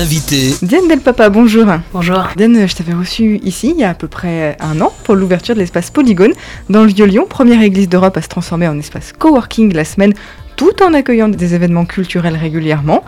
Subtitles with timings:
[0.00, 0.54] L'invité.
[0.62, 1.66] Diane Del Papa, bonjour.
[1.92, 2.28] Bonjour.
[2.34, 5.54] Diane, je t'avais reçu ici il y a à peu près un an pour l'ouverture
[5.54, 6.32] de l'espace Polygone
[6.70, 10.14] dans le Vieux-Lyon, première église d'Europe à se transformer en espace coworking la semaine
[10.60, 13.02] tout en accueillant des événements culturels régulièrement.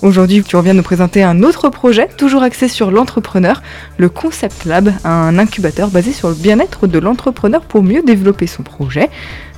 [0.00, 3.62] Aujourd'hui, tu reviens nous présenter un autre projet, toujours axé sur l'entrepreneur,
[3.98, 8.62] le Concept Lab, un incubateur basé sur le bien-être de l'entrepreneur pour mieux développer son
[8.62, 9.10] projet.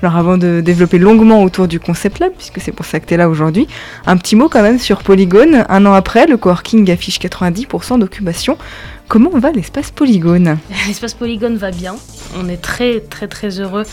[0.02, 3.14] Alors avant de développer longuement autour du Concept Lab, puisque c'est pour ça que tu
[3.14, 3.68] es là aujourd'hui,
[4.06, 5.64] un petit mot quand même sur Polygone.
[5.68, 8.58] Un an après, le coworking affiche 90% d'occupation.
[9.06, 10.58] Comment va l'espace Polygone
[10.88, 11.94] L'espace Polygone va bien.
[12.36, 13.84] On est très très très heureux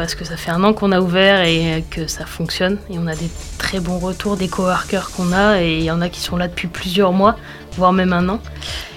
[0.00, 2.78] parce que ça fait un an qu'on a ouvert et que ça fonctionne.
[2.88, 6.00] Et on a des très bons retours des coworkers qu'on a et il y en
[6.00, 7.36] a qui sont là depuis plusieurs mois,
[7.76, 8.40] voire même un an.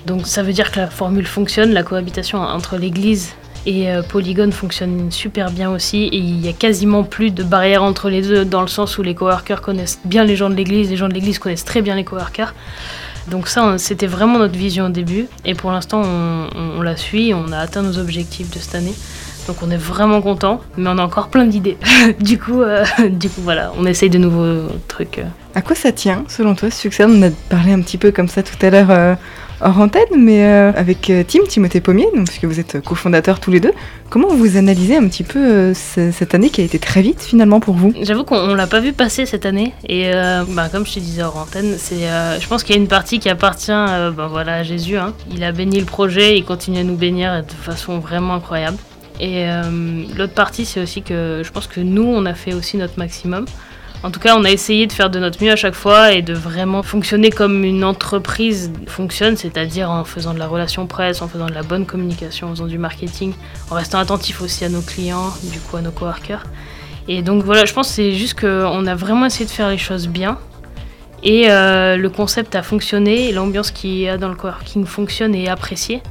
[0.06, 3.34] Donc ça veut dire que la formule fonctionne, la cohabitation entre l'église
[3.66, 7.84] et euh, Polygone fonctionne super bien aussi et il y a quasiment plus de barrières
[7.84, 10.90] entre les deux dans le sens où les coworkers connaissent bien les gens de l'église,
[10.90, 12.54] les gens de l'église connaissent très bien les coworkers.
[13.30, 17.52] Donc ça, c'était vraiment notre vision au début et pour l'instant on la suit, on
[17.52, 18.96] a atteint nos objectifs de cette année.
[19.48, 21.78] Donc on est vraiment content, mais on a encore plein d'idées.
[22.20, 25.20] du coup, euh, du coup voilà, on essaye de nouveaux trucs.
[25.20, 25.24] euh.
[25.56, 27.06] À quoi ça tient, selon toi, ce succès?
[27.08, 29.14] On a parlé un petit peu comme ça tout à l'heure euh,
[29.62, 33.60] hors antenne, mais euh, avec Tim, Timothée Pommier, donc, puisque vous êtes cofondateurs tous les
[33.60, 33.72] deux,
[34.10, 37.60] comment vous analysez un petit peu ce- cette année qui a été très vite finalement
[37.60, 37.94] pour vous?
[38.02, 40.10] J'avoue qu'on on l'a pas vu passer cette année et
[40.50, 42.08] bah, comme je te disais hors antenne, c'est,
[42.40, 44.98] je pense qu'il y a une partie qui appartient ben voilà, à Jésus.
[44.98, 45.14] hein.
[45.32, 48.78] Il a béni le projet, il continue à nous bénir de façon vraiment incroyable.
[49.20, 52.78] Et euh, l'autre partie, c'est aussi que je pense que nous, on a fait aussi
[52.78, 53.46] notre maximum.
[54.04, 56.22] En tout cas, on a essayé de faire de notre mieux à chaque fois et
[56.22, 61.30] de vraiment fonctionner comme une entreprise fonctionne, c'est-à-dire en faisant de la relation presse, en
[61.30, 63.34] faisant de la bonne communication, en faisant du marketing,
[63.72, 66.44] en restant attentif aussi à nos clients, du coup à nos coworkers.
[67.08, 69.78] Et donc voilà, je pense que c'est juste qu'on a vraiment essayé de faire les
[69.78, 70.38] choses bien.
[71.24, 75.46] Et euh, le concept a fonctionné, l'ambiance qu'il y a dans le coworking fonctionne et
[75.46, 76.02] est appréciée.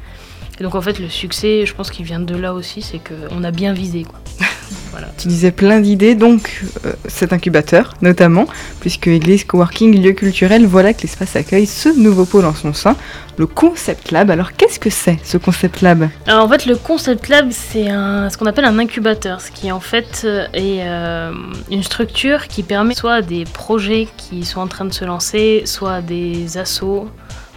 [0.62, 3.42] Et donc en fait, le succès, je pense qu'il vient de là aussi, c'est qu'on
[3.42, 4.04] a bien visé.
[4.04, 4.20] Quoi.
[4.92, 5.08] voilà.
[5.18, 8.46] Tu disais plein d'idées, donc euh, cet incubateur notamment,
[8.78, 12.94] puisque Église, Coworking, lieu culturel, voilà que l'espace accueille ce nouveau pôle en son sein,
[13.38, 14.30] le Concept Lab.
[14.30, 16.08] Alors qu'est-ce que c'est ce Concept Lab?
[16.28, 19.80] Alors en fait, le Concept Lab, c'est ce qu'on appelle un incubateur, ce qui en
[19.80, 21.32] fait euh, est euh,
[21.72, 25.62] une structure qui permet soit à des projets qui sont en train de se lancer,
[25.64, 27.08] soit à des assos,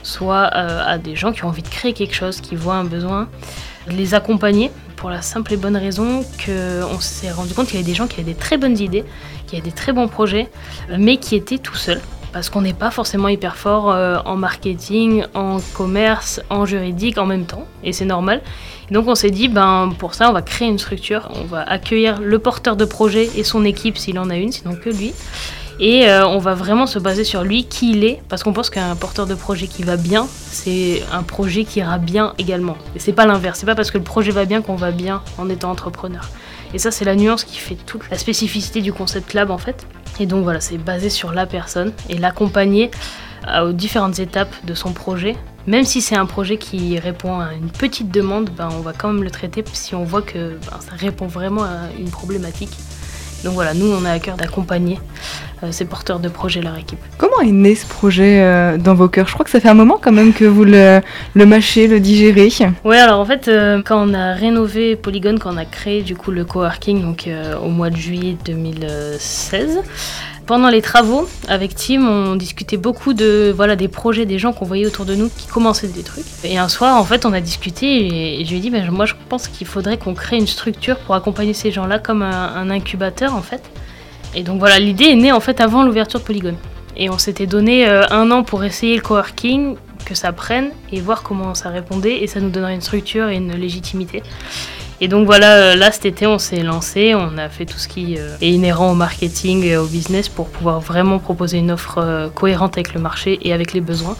[0.05, 2.83] soit euh, à des gens qui ont envie de créer quelque chose, qui voient un
[2.83, 3.27] besoin,
[3.87, 7.89] les accompagner pour la simple et bonne raison qu'on s'est rendu compte qu'il y avait
[7.89, 9.03] des gens qui avaient des très bonnes idées,
[9.47, 10.49] qui avaient des très bons projets,
[10.97, 12.01] mais qui étaient tout seuls.
[12.31, 17.25] Parce qu'on n'est pas forcément hyper fort euh, en marketing, en commerce, en juridique en
[17.25, 18.41] même temps, et c'est normal.
[18.91, 22.19] Donc on s'est dit, ben pour ça, on va créer une structure, on va accueillir
[22.21, 25.13] le porteur de projet et son équipe s'il en a une, sinon que lui.
[25.79, 28.69] Et euh, on va vraiment se baser sur lui, qui il est, parce qu'on pense
[28.69, 32.77] qu'un porteur de projet qui va bien, c'est un projet qui ira bien également.
[32.95, 35.21] Et c'est pas l'inverse, c'est pas parce que le projet va bien qu'on va bien
[35.37, 36.29] en étant entrepreneur.
[36.73, 39.85] Et ça, c'est la nuance qui fait toute la spécificité du concept lab en fait.
[40.19, 42.89] Et donc voilà, c'est basé sur la personne et l'accompagner
[43.45, 45.35] à- aux différentes étapes de son projet.
[45.67, 49.11] Même si c'est un projet qui répond à une petite demande, ben, on va quand
[49.11, 52.69] même le traiter si on voit que ben, ça répond vraiment à une problématique.
[53.43, 54.99] Donc voilà, nous, on a à cœur d'accompagner
[55.63, 56.99] euh, ces porteurs de projets, leur équipe.
[57.17, 59.27] Comment est né ce projet euh, dans vos cœurs?
[59.27, 61.01] Je crois que ça fait un moment quand même que vous le,
[61.33, 62.49] le mâchez, le digérez.
[62.83, 66.15] Ouais, alors en fait, euh, quand on a rénové Polygone, quand on a créé du
[66.15, 67.29] coup le coworking donc
[67.63, 69.79] au mois de juillet 2016,
[70.45, 74.65] pendant les travaux avec Tim, on discutait beaucoup de voilà des projets des gens qu'on
[74.65, 76.25] voyait autour de nous qui commençaient des trucs.
[76.43, 79.05] Et un soir, en fait, on a discuté et, je lui ai dit, ben, moi,
[79.05, 82.69] je pense qu'il faudrait qu'on crée une structure pour accompagner ces gens-là comme un, un
[82.69, 83.61] incubateur en fait.
[84.35, 86.57] Et donc voilà, l'idée est née en fait avant l'ouverture de Polygone.
[86.97, 89.75] Et on s'était donné euh, un an pour essayer le coworking,
[90.05, 93.35] que ça prenne et voir comment ça répondait et ça nous donnerait une structure et
[93.35, 94.23] une légitimité.
[95.01, 97.87] Et donc voilà, euh, là cet été on s'est lancé, on a fait tout ce
[97.87, 101.97] qui euh, est inhérent au marketing et au business pour pouvoir vraiment proposer une offre
[101.97, 104.15] euh, cohérente avec le marché et avec les besoins.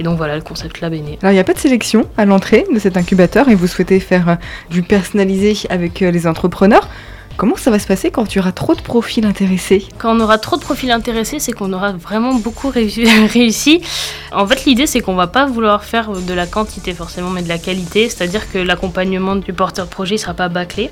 [0.00, 1.18] Et donc voilà, le concept lab est né.
[1.20, 4.00] Alors il n'y a pas de sélection à l'entrée de cet incubateur et vous souhaitez
[4.00, 4.38] faire
[4.70, 6.88] du personnalisé avec les entrepreneurs.
[7.36, 10.38] Comment ça va se passer quand tu auras trop de profils intéressés Quand on aura
[10.38, 13.82] trop de profils intéressés, c'est qu'on aura vraiment beaucoup réussi.
[14.32, 17.48] En fait, l'idée, c'est qu'on va pas vouloir faire de la quantité forcément, mais de
[17.48, 18.08] la qualité.
[18.08, 20.90] C'est-à-dire que l'accompagnement du porteur projet ne sera pas bâclé.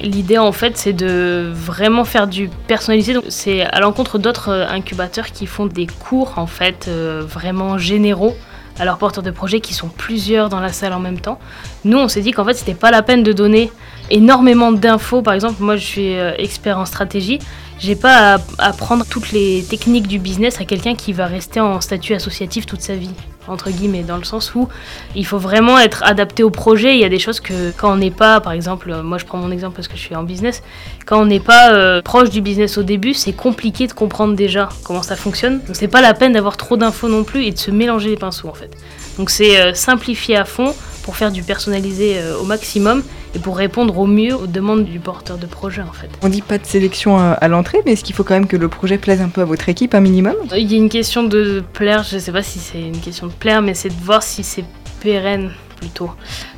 [0.00, 3.14] L'idée, en fait, c'est de vraiment faire du personnalisé.
[3.28, 8.36] C'est à l'encontre d'autres euh, incubateurs qui font des cours, en fait, euh, vraiment généraux
[8.78, 11.38] à leurs porteurs de projet qui sont plusieurs dans la salle en même temps.
[11.84, 13.70] Nous, on s'est dit qu'en fait, c'était pas la peine de donner
[14.10, 15.22] énormément d'infos.
[15.22, 17.38] Par exemple, moi, je suis euh, expert en stratégie
[17.78, 21.80] j'ai pas à apprendre toutes les techniques du business à quelqu'un qui va rester en
[21.80, 23.14] statut associatif toute sa vie
[23.48, 24.68] entre guillemets, dans le sens où
[25.14, 26.94] il faut vraiment être adapté au projet.
[26.94, 29.38] Il y a des choses que quand on n'est pas, par exemple, moi je prends
[29.38, 30.62] mon exemple parce que je suis en business,
[31.06, 34.68] quand on n'est pas euh, proche du business au début, c'est compliqué de comprendre déjà
[34.84, 35.60] comment ça fonctionne.
[35.66, 38.16] Donc c'est pas la peine d'avoir trop d'infos non plus et de se mélanger les
[38.16, 38.70] pinceaux en fait.
[39.18, 40.74] Donc c'est euh, simplifier à fond
[41.08, 43.02] pour faire du personnalisé euh, au maximum
[43.34, 46.10] et pour répondre au mieux aux demandes du porteur de projet en fait.
[46.20, 48.58] On dit pas de sélection euh, à l'entrée, mais est-ce qu'il faut quand même que
[48.58, 50.34] le projet plaise un peu à votre équipe, un minimum?
[50.54, 53.32] Il y a une question de plaire, je sais pas si c'est une question de
[53.32, 54.66] plaire, mais c'est de voir si c'est
[55.00, 56.10] pérenne plutôt.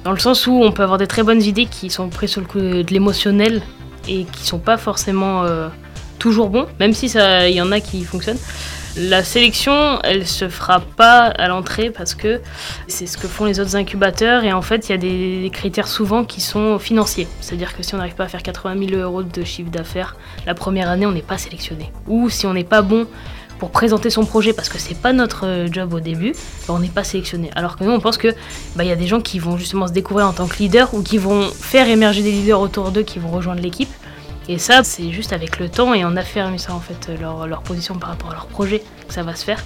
[0.02, 2.40] Dans le sens où on peut avoir des très bonnes idées qui sont prises sur
[2.40, 3.62] le coup de l'émotionnel
[4.08, 5.44] et qui sont pas forcément
[6.18, 8.40] toujours bons, même si il y en a qui fonctionnent.
[8.96, 12.40] La sélection, elle se fera pas à l'entrée parce que
[12.88, 15.86] c'est ce que font les autres incubateurs et en fait, il y a des critères
[15.86, 17.28] souvent qui sont financiers.
[17.40, 20.54] C'est-à-dire que si on n'arrive pas à faire 80 000 euros de chiffre d'affaires la
[20.54, 21.92] première année, on n'est pas sélectionné.
[22.08, 23.06] Ou si on n'est pas bon
[23.60, 26.32] pour présenter son projet parce que c'est pas notre job au début,
[26.66, 27.50] ben, on n'est pas sélectionné.
[27.54, 28.34] Alors que nous, on pense que
[28.74, 30.92] bah, il y a des gens qui vont justement se découvrir en tant que leader
[30.94, 33.90] ou qui vont faire émerger des leaders autour d'eux qui vont rejoindre l'équipe.
[34.50, 37.94] Et ça, c'est juste avec le temps et en affirme ça en fait, leur, position
[37.94, 39.62] par rapport à leur projet, que ça va se faire.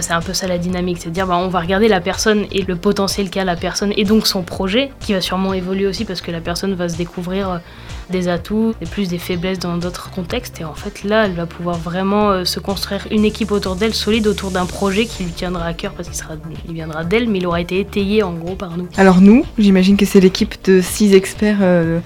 [0.00, 2.44] C'est un peu ça la dynamique, c'est de dire bah, on va regarder la personne
[2.50, 6.04] et le potentiel qu'a la personne et donc son projet qui va sûrement évoluer aussi
[6.04, 7.58] parce que la personne va se découvrir euh,
[8.10, 11.46] des atouts et plus des faiblesses dans d'autres contextes et en fait là elle va
[11.46, 15.32] pouvoir vraiment euh, se construire une équipe autour d'elle solide autour d'un projet qui lui
[15.32, 18.76] tiendra à cœur parce qu'il viendra d'elle mais il aura été étayé en gros par
[18.76, 18.88] nous.
[18.98, 21.58] Alors nous, j'imagine que c'est l'équipe de six experts.
[21.62, 22.00] Euh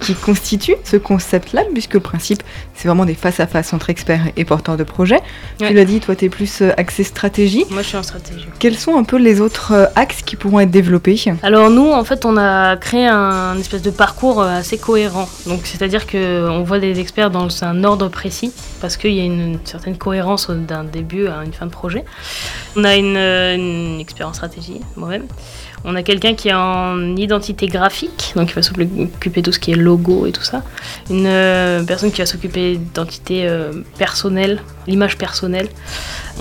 [0.00, 2.42] qui, constitue ce concept-là, puisque le principe,
[2.74, 5.20] c'est vraiment des face-à-face entre experts et porteurs de projets.
[5.58, 7.64] Tu l'as dit, toi, tu es plus euh, axé stratégie.
[7.70, 8.46] Moi, je suis en stratégie.
[8.58, 11.14] Quels sont un peu les autres euh, axes qui pourront être développés?
[11.42, 15.28] Alors, nous, en fait, on a créé un espèce de parcours euh, assez cohérent.
[15.46, 19.58] Donc, c'est-à-dire qu'on voit des experts dans un ordre précis, parce qu'il y a une,
[19.64, 22.04] certaine cohérence d'un début à une fin de projet.
[22.76, 25.26] On a une, une expert en stratégie, moi-même.
[25.86, 29.58] On a quelqu'un qui est en identité graphique, donc il va s'occuper de tout ce
[29.58, 30.62] qui est logo et tout ça.
[31.10, 35.68] Une euh, personne qui va s'occuper d'identité euh, personnelle, l'image personnelle.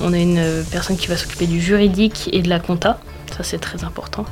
[0.01, 2.99] On a une euh, personne qui va s'occuper du juridique et de la compta.
[3.35, 4.25] Ça, c'est très important.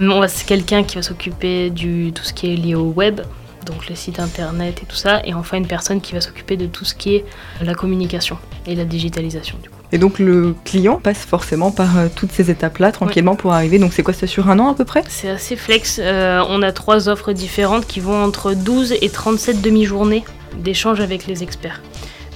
[0.00, 3.20] On a quelqu'un qui va s'occuper de tout ce qui est lié au web,
[3.66, 5.20] donc les sites internet et tout ça.
[5.24, 7.24] Et enfin, une personne qui va s'occuper de tout ce qui est
[7.60, 9.76] la communication et la digitalisation, du coup.
[9.92, 13.78] Et donc le client passe forcément par euh, toutes ces étapes-là tranquillement pour arriver.
[13.78, 15.04] Donc c'est quoi, c'est sur un an à peu près?
[15.08, 16.00] C'est assez flex.
[16.02, 20.24] Euh, on a trois offres différentes qui vont entre 12 et 37 demi-journées
[20.58, 21.82] d'échange avec les experts.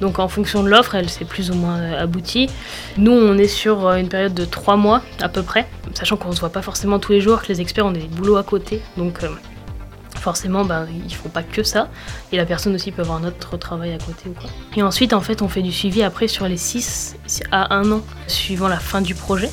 [0.00, 2.49] Donc en fonction de l'offre, elle s'est plus ou moins euh, aboutie.
[2.97, 6.35] Nous, on est sur une période de trois mois à peu près, sachant qu'on ne
[6.35, 8.81] se voit pas forcément tous les jours, que les experts ont des boulots à côté.
[8.97, 9.25] Donc
[10.20, 11.88] forcément, ben, ils font pas que ça.
[12.32, 14.49] Et la personne aussi peut avoir un autre travail à côté ou quoi.
[14.76, 17.17] Et ensuite, en fait, on fait du suivi après sur les 6
[17.50, 19.50] à 1 an, suivant la fin du projet.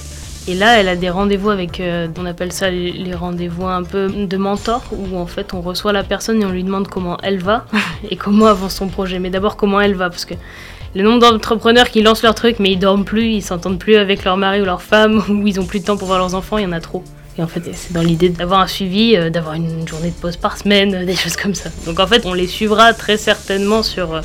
[0.50, 4.08] Et là, elle a des rendez-vous avec, euh, on appelle ça les rendez-vous un peu
[4.08, 7.40] de mentor, où en fait on reçoit la personne et on lui demande comment elle
[7.40, 7.66] va
[8.10, 9.19] et comment avance son projet.
[9.19, 10.36] Mais d'abord comment elle va, parce que
[10.96, 14.24] le nombre d'entrepreneurs qui lancent leur truc mais ils dorment plus, ils s'entendent plus avec
[14.24, 16.57] leur mari ou leur femme, ou ils ont plus de temps pour voir leurs enfants,
[16.57, 17.04] il y en a trop.
[17.40, 20.58] En fait, c'est dans l'idée d'avoir un suivi, euh, d'avoir une journée de pause par
[20.58, 21.70] semaine, euh, des choses comme ça.
[21.86, 24.22] Donc en fait, on les suivra très certainement sur euh,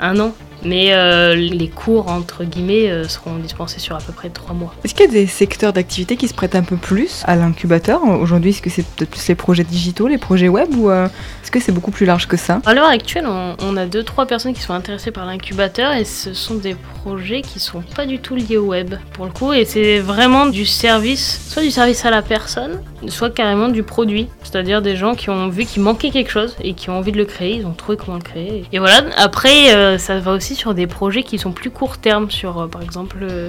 [0.00, 0.34] un an.
[0.64, 4.74] Mais euh, les cours, entre guillemets, euh, seront dispensés sur à peu près trois mois.
[4.84, 8.02] Est-ce qu'il y a des secteurs d'activité qui se prêtent un peu plus à l'incubateur
[8.04, 11.06] Aujourd'hui, est-ce que c'est peut-être plus les projets digitaux, les projets web, ou euh,
[11.42, 12.60] est-ce que c'est beaucoup plus large que ça?
[12.64, 16.32] À l'heure actuelle, on, a deux, trois personnes qui sont intéressées par l'incubateur, et ce
[16.32, 19.64] sont des projets qui sont pas du tout liés au web, pour le coup, et
[19.64, 24.28] c'est vraiment du service, soit du service à la personne, soit carrément du produit.
[24.42, 27.18] C'est-à-dire des gens qui ont vu qu'il manquait quelque chose, et qui ont envie de
[27.18, 28.64] le créer, ils ont trouvé comment le créer.
[28.72, 32.58] Et voilà, après, ça va aussi sur des projets qui sont plus court terme, sur
[32.60, 33.48] euh, par exemple euh,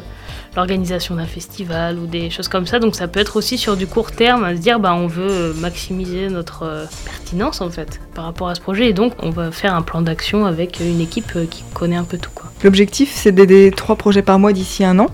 [0.56, 2.80] l'organisation d'un festival ou des choses comme ça.
[2.80, 5.30] Donc ça peut être aussi sur du court terme à se dire bah on veut
[5.30, 9.52] euh, maximiser notre pertinence en fait par rapport à ce projet et donc on va
[9.52, 12.52] faire un plan d'action avec une équipe qui connaît un peu tout quoi.
[12.64, 15.08] L'objectif c'est d'aider trois projets par mois d'ici un an.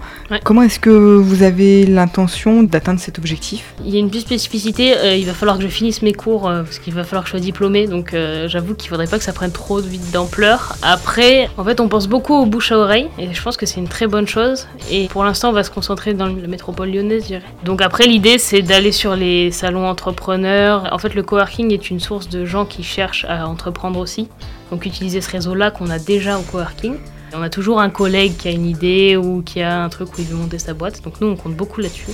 [0.43, 3.73] Comment est-ce que vous avez l'intention d'atteindre cet objectif?
[3.83, 6.79] Il y a une petite spécificité, il va falloir que je finisse mes cours parce
[6.79, 9.51] qu'il va falloir que je sois diplômée donc j'avoue qu'il faudrait pas que ça prenne
[9.51, 10.75] trop vite d'ampleur.
[10.81, 13.79] Après en fait on pense beaucoup aux bouche à oreille et je pense que c'est
[13.79, 14.67] une très bonne chose.
[14.91, 17.35] Et pour l'instant, on va se concentrer dans la métropole lyonnaise, je.
[17.65, 20.89] Donc après, l'idée, c'est d'aller sur les salons entrepreneurs.
[20.91, 24.27] En fait, le coworking est une source de gens qui cherchent à entreprendre aussi.
[24.71, 26.95] Donc utiliser ce réseau-là qu'on a déjà au coworking.
[27.33, 30.21] On a toujours un collègue qui a une idée ou qui a un truc où
[30.21, 31.01] il veut monter sa boîte.
[31.03, 32.11] Donc nous, on compte beaucoup là-dessus.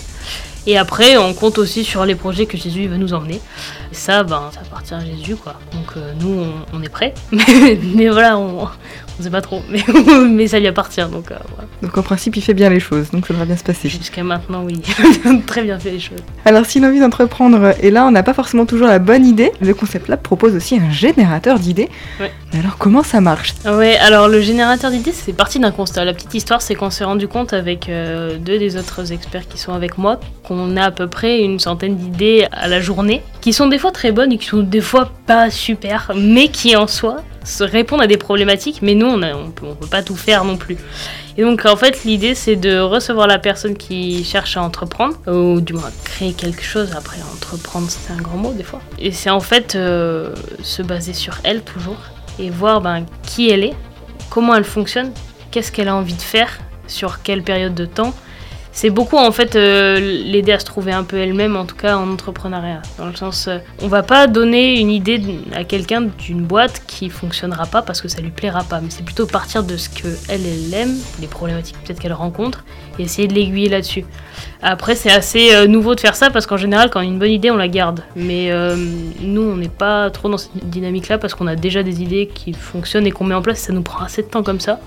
[0.67, 3.39] Et après, on compte aussi sur les projets que Jésus va nous emmener.
[3.91, 5.55] Et ça, ben, ça appartient à Jésus, quoi.
[5.71, 7.13] Donc euh, nous, on, est prêts.
[7.31, 8.67] mais, voilà, on,
[9.19, 9.61] on sait pas trop.
[9.69, 9.83] Mais,
[10.29, 11.67] mais ça lui appartient, donc euh, voilà.
[11.81, 13.89] Donc en principe, il fait bien les choses, donc ça devrait bien se passer.
[13.89, 14.81] Jusqu'à maintenant, oui.
[15.45, 16.19] Très bien fait les choses.
[16.45, 19.51] Alors si l'envie d'entreprendre est là, on n'a pas forcément toujours la bonne idée.
[19.61, 21.89] Le Concept Lab propose aussi un générateur d'idées.
[22.19, 22.31] Ouais.
[22.57, 23.53] Alors comment ça marche?
[23.65, 26.05] Ouais, alors le générateur d'idées, c'est parti d'un constat.
[26.05, 29.57] La petite histoire, c'est qu'on s'est rendu compte avec euh, deux des autres experts qui
[29.57, 33.51] sont avec moi qu'on a à peu près une centaine d'idées à la journée, qui
[33.51, 36.87] sont des fois très bonnes et qui sont des fois pas super, mais qui en
[36.87, 40.57] soi se répondent à des problématiques, mais nous, on, on peut pas tout faire non
[40.57, 40.77] plus.
[41.37, 45.61] Et donc, en fait, l'idée, c'est de recevoir la personne qui cherche à entreprendre, ou
[45.61, 46.93] du moins créer quelque chose.
[46.97, 48.81] Après, entreprendre, c'est un grand mot des fois.
[48.99, 51.99] Et c'est en fait euh, se baser sur elle toujours
[52.39, 53.73] et voir ben, qui elle est,
[54.29, 55.11] comment elle fonctionne,
[55.51, 58.13] qu'est-ce qu'elle a envie de faire, sur quelle période de temps.
[58.77, 61.97] C'est beaucoup en fait euh, l'aider à se trouver un peu elle-même, en tout cas
[61.97, 62.83] en entrepreneuriat.
[62.99, 65.19] Dans le sens, euh, on va pas donner une idée
[65.55, 69.03] à quelqu'un d'une boîte qui fonctionnera pas parce que ça lui plaira pas, mais c'est
[69.03, 70.41] plutôt partir de ce que elle,
[70.75, 72.65] aime, les problématiques peut-être qu'elle rencontre,
[72.99, 74.05] et essayer de l'aiguiller là-dessus.
[74.61, 77.17] Après, c'est assez euh, nouveau de faire ça parce qu'en général, quand on a une
[77.17, 78.03] bonne idée, on la garde.
[78.15, 78.75] Mais euh,
[79.21, 82.53] nous, on n'est pas trop dans cette dynamique-là parce qu'on a déjà des idées qui
[82.53, 83.57] fonctionnent et qu'on met en place.
[83.57, 84.79] Ça nous prend assez de temps comme ça.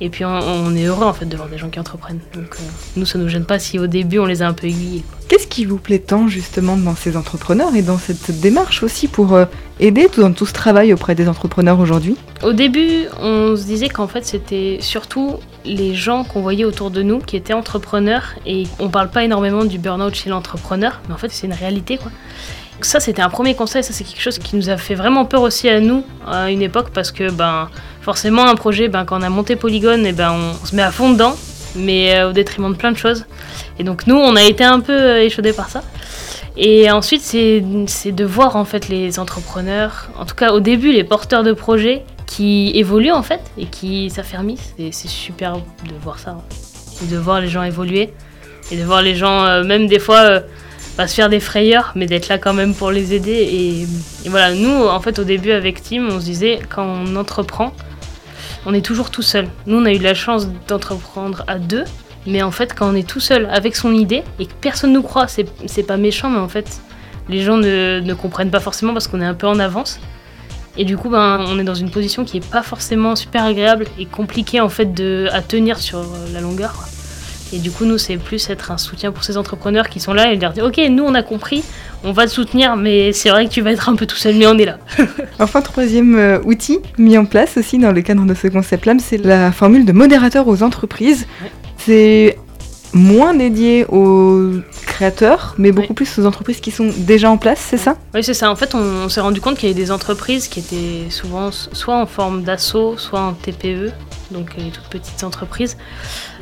[0.00, 2.20] Et puis on, on est heureux en fait de voir des gens qui entreprennent.
[2.34, 2.62] Donc euh,
[2.96, 5.04] nous, ça nous gêne pas si au début on les a un peu aiguillés.
[5.28, 9.34] Qu'est-ce qui vous plaît tant justement dans ces entrepreneurs et dans cette démarche aussi pour
[9.34, 9.44] euh,
[9.78, 12.16] aider dans tout ce travail auprès des entrepreneurs aujourd'hui?
[12.42, 17.02] Au début, on se disait qu'en fait c'était surtout les gens qu'on voyait autour de
[17.02, 21.18] nous qui étaient entrepreneurs et on parle pas énormément du burn-out chez l'entrepreneur, mais en
[21.18, 22.10] fait c'est une réalité quoi.
[22.80, 25.42] Ça c'était un premier conseil, ça c'est quelque chose qui nous a fait vraiment peur
[25.42, 27.68] aussi à nous à une époque parce que ben
[28.02, 30.92] forcément un projet ben, quand on a monté Polygone et ben on se met à
[30.92, 31.36] fond dedans
[31.74, 33.26] mais euh, au détriment de plein de choses.
[33.78, 35.82] Et donc nous on a été un peu euh, échaudés par ça.
[36.60, 41.04] Et ensuite, c'est de voir en fait les entrepreneurs, en tout cas au début, les
[41.04, 44.74] porteurs de projets qui évoluent en fait et qui s'affermissent.
[44.76, 46.30] Et c'est super de voir ça.
[46.30, 46.40] hein.
[47.04, 48.12] Et de voir les gens évoluer.
[48.72, 50.40] Et de voir les gens, euh, même des fois,
[50.98, 53.30] pas se faire des frayeurs, mais d'être là quand même pour les aider.
[53.30, 57.72] Et, voilà, nous, en fait, au début avec Tim, on se disait, quand on entreprend,
[58.66, 59.46] on est toujours tout seul.
[59.66, 61.84] Nous, on a eu la chance d'entreprendre à deux.
[62.26, 65.02] Mais en fait, quand on est tout seul avec son idée et que personne nous
[65.02, 66.80] croit, c'est pas méchant, mais en fait,
[67.28, 70.00] les gens ne, ne comprennent pas forcément parce qu'on est un peu en avance.
[70.76, 73.86] Et du coup, ben, on est dans une position qui est pas forcément super agréable
[74.00, 76.88] et compliquée en fait de, à tenir sur la longueur.
[77.52, 80.32] Et du coup, nous, c'est plus être un soutien pour ces entrepreneurs qui sont là
[80.32, 81.64] et leur dire Ok, nous, on a compris,
[82.04, 84.34] on va te soutenir, mais c'est vrai que tu vas être un peu tout seul,
[84.34, 84.78] mais on est là.
[85.38, 89.18] Enfin, troisième euh, outil mis en place aussi dans le cadre de ce concept-là, c'est
[89.24, 91.26] la formule de modérateur aux entreprises.
[91.42, 91.50] Ouais.
[91.78, 92.38] C'est
[92.92, 94.50] moins dédié aux
[94.86, 95.94] créateurs, mais beaucoup Oui.
[95.94, 97.96] plus aux entreprises qui sont déjà en place, c'est ça?
[98.14, 98.50] Oui, c'est ça.
[98.50, 101.50] En fait, on, on s'est rendu compte qu'il y avait des entreprises qui étaient souvent
[101.52, 103.92] soit en forme d'assaut, soit en TPE,
[104.30, 105.76] donc les toutes petites entreprises,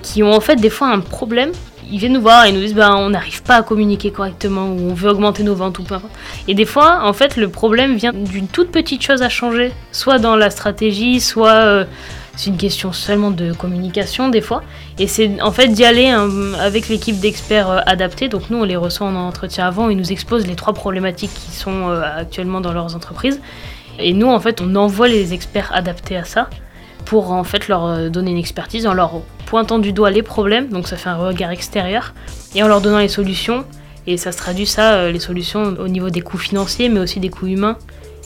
[0.02, 1.52] qui ont en fait des fois un problème.
[1.88, 4.90] Ils viennent nous voir et nous disent ben, on n'arrive pas à communiquer correctement ou
[4.90, 6.11] on veut augmenter nos ventes ou importe.
[6.49, 10.19] Et des fois, en fait, le problème vient d'une toute petite chose à changer, soit
[10.19, 11.85] dans la stratégie, soit euh,
[12.37, 14.62] c'est une question seulement de communication des fois.
[14.99, 16.28] Et c'est en fait d'y aller hein,
[16.61, 18.28] avec l'équipe d'experts euh, adaptés.
[18.28, 21.57] Donc nous, on les reçoit en entretien avant, ils nous exposent les trois problématiques qui
[21.57, 23.40] sont euh, actuellement dans leurs entreprises.
[23.99, 26.50] Et nous, en fait, on envoie les experts adaptés à ça
[27.07, 30.69] pour en fait leur euh, donner une expertise en leur pointant du doigt les problèmes.
[30.69, 32.13] Donc ça fait un regard extérieur
[32.55, 33.65] et en leur donnant les solutions.
[34.07, 37.19] Et ça se traduit ça, euh, les solutions au niveau des coûts financiers, mais aussi
[37.19, 37.79] des coûts humains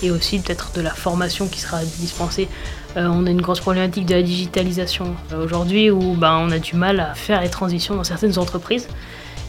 [0.02, 2.48] et aussi peut-être de la formation qui sera dispensée.
[2.96, 6.74] Euh, on a une grosse problématique de la digitalisation aujourd'hui où ben, on a du
[6.74, 8.88] mal à faire les transitions dans certaines entreprises.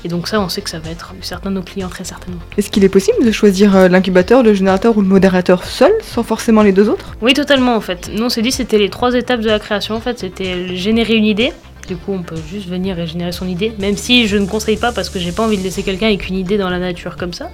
[0.03, 2.41] Et donc ça, on sait que ça va être certains de nos clients très certainement.
[2.57, 6.23] Est-ce qu'il est possible de choisir euh, l'incubateur, le générateur ou le modérateur seul, sans
[6.23, 7.15] forcément les deux autres?
[7.21, 8.09] Oui, totalement en fait.
[8.13, 9.95] Nous, on s'est dit c'était les trois étapes de la création.
[9.95, 11.53] En fait, c'était générer une idée.
[11.87, 14.77] Du coup, on peut juste venir et générer son idée, même si je ne conseille
[14.77, 17.17] pas parce que j'ai pas envie de laisser quelqu'un avec une idée dans la nature
[17.17, 17.49] comme ça.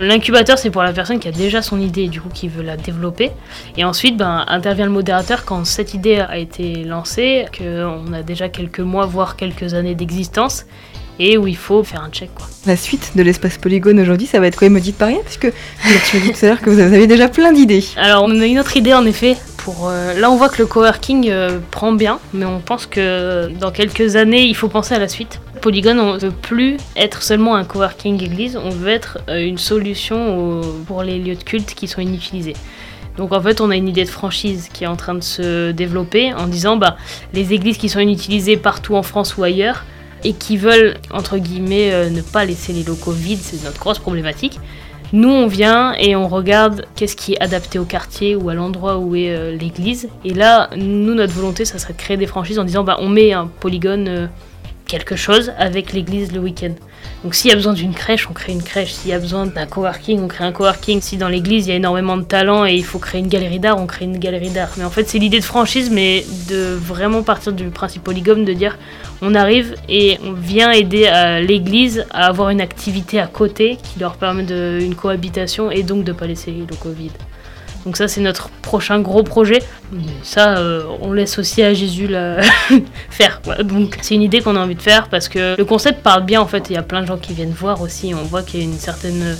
[0.00, 2.62] L'incubateur, c'est pour la personne qui a déjà son idée et du coup qui veut
[2.62, 3.32] la développer.
[3.76, 8.48] Et ensuite, ben, intervient le modérateur quand cette idée a été lancée, qu'on a déjà
[8.48, 10.66] quelques mois, voire quelques années d'existence,
[11.18, 12.30] et où il faut faire un check.
[12.34, 12.46] Quoi.
[12.66, 15.48] La suite de l'espace polygone aujourd'hui, ça va être quoi Maudite par rien Puisque
[16.10, 17.84] tu as dit tout à l'heure que vous avez déjà plein d'idées.
[17.96, 19.36] Alors, on a une autre idée en effet.
[19.58, 23.48] Pour, euh, là, on voit que le coworking euh, prend bien, mais on pense que
[23.60, 25.40] dans quelques années, il faut penser à la suite.
[25.60, 29.58] Polygon, on ne veut plus être seulement un coworking église, on veut être euh, une
[29.58, 32.54] solution au- pour les lieux de culte qui sont inutilisés.
[33.18, 35.72] Donc en fait, on a une idée de franchise qui est en train de se
[35.72, 36.96] développer en disant bah,
[37.34, 39.84] les églises qui sont inutilisées partout en France ou ailleurs,
[40.24, 43.98] et qui veulent, entre guillemets, euh, ne pas laisser les locaux vides, c'est notre grosse
[43.98, 44.58] problématique.
[45.12, 48.98] Nous, on vient et on regarde qu'est-ce qui est adapté au quartier ou à l'endroit
[48.98, 50.08] où est euh, l'église.
[50.24, 53.08] Et là, nous, notre volonté, ça serait de créer des franchises en disant bah, on
[53.08, 54.26] met un polygone euh,
[54.88, 56.72] quelque chose avec l'église le week-end.
[57.22, 58.92] Donc s'il y a besoin d'une crèche, on crée une crèche.
[58.92, 61.00] S'il y a besoin d'un coworking, on crée un coworking.
[61.00, 63.60] Si dans l'église il y a énormément de talent et il faut créer une galerie
[63.60, 64.70] d'art, on crée une galerie d'art.
[64.76, 68.52] Mais en fait c'est l'idée de franchise, mais de vraiment partir du principe polygone, de
[68.52, 68.78] dire
[69.20, 74.00] on arrive et on vient aider à l'église à avoir une activité à côté qui
[74.00, 77.10] leur permet de, une cohabitation et donc de ne pas laisser le Covid.
[77.88, 79.62] Donc ça c'est notre prochain gros projet.
[80.22, 82.42] ça euh, on laisse aussi à Jésus la
[83.10, 83.40] faire.
[83.64, 86.42] Donc c'est une idée qu'on a envie de faire parce que le concept parle bien
[86.42, 86.68] en fait.
[86.68, 88.12] Il y a plein de gens qui viennent voir aussi.
[88.14, 89.38] On voit qu'il y a une certaine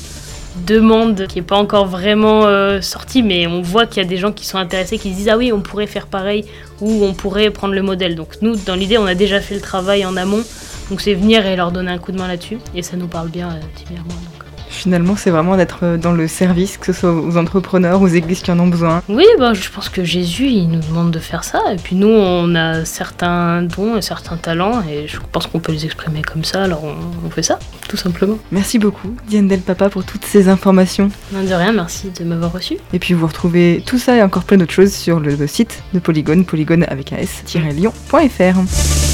[0.66, 4.16] demande qui n'est pas encore vraiment euh, sortie, mais on voit qu'il y a des
[4.16, 6.46] gens qui sont intéressés, qui se disent ah oui on pourrait faire pareil
[6.80, 8.14] ou on pourrait prendre le modèle.
[8.14, 10.42] Donc nous dans l'idée on a déjà fait le travail en amont.
[10.88, 13.28] Donc c'est venir et leur donner un coup de main là-dessus et ça nous parle
[13.28, 13.94] bien euh.
[14.78, 18.42] Finalement, c'est vraiment d'être euh, dans le service, que ce soit aux entrepreneurs, aux églises
[18.42, 19.02] qui en ont besoin.
[19.08, 21.60] Oui, bah, je pense que Jésus, il nous demande de faire ça.
[21.72, 25.72] Et puis nous, on a certains dons et certains talents, et je pense qu'on peut
[25.72, 27.58] les exprimer comme ça, alors on, fait ça,
[27.88, 28.38] tout simplement.
[28.52, 31.10] Merci beaucoup, Diane Del Papa, pour toutes ces informations.
[31.32, 32.76] de rien, merci de m'avoir reçu.
[32.92, 35.98] Et puis vous retrouvez tout ça et encore plein d'autres choses sur le site de
[35.98, 39.07] Polygone, polygone avec as-lyon.fr.